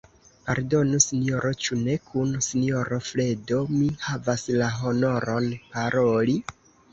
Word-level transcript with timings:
Pardonu, 0.45 1.01
sinjoro, 1.03 1.51
ĉu 1.65 1.75
ne 1.81 1.97
kun 2.07 2.31
sinjoro 2.45 2.99
Fredo 3.09 3.61
mi 3.75 3.83
havas 4.07 4.47
la 4.63 4.71
honoron 4.79 5.53
paroli? 5.77 6.37